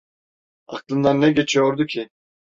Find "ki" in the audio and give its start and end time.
1.85-2.09